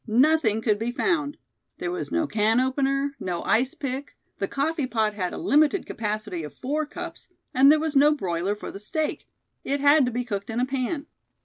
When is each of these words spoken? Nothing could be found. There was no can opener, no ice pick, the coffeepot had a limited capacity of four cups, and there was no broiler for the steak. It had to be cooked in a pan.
Nothing 0.07 0.61
could 0.61 0.79
be 0.79 0.91
found. 0.91 1.37
There 1.77 1.91
was 1.91 2.11
no 2.11 2.25
can 2.25 2.59
opener, 2.59 3.15
no 3.19 3.43
ice 3.43 3.75
pick, 3.75 4.17
the 4.39 4.47
coffeepot 4.47 5.13
had 5.13 5.31
a 5.31 5.37
limited 5.37 5.85
capacity 5.85 6.41
of 6.43 6.55
four 6.55 6.87
cups, 6.87 7.31
and 7.53 7.71
there 7.71 7.79
was 7.79 7.95
no 7.95 8.11
broiler 8.11 8.55
for 8.55 8.71
the 8.71 8.79
steak. 8.79 9.27
It 9.63 9.79
had 9.79 10.07
to 10.07 10.11
be 10.11 10.25
cooked 10.25 10.49
in 10.49 10.59
a 10.59 10.65
pan. 10.65 11.05